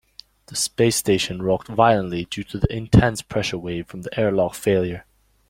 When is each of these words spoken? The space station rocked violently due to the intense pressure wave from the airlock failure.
The 0.47 0.55
space 0.55 0.95
station 0.95 1.43
rocked 1.43 1.67
violently 1.67 2.25
due 2.25 2.43
to 2.45 2.57
the 2.57 2.75
intense 2.75 3.21
pressure 3.21 3.59
wave 3.59 3.85
from 3.85 4.01
the 4.01 4.19
airlock 4.19 4.55
failure. 4.55 5.05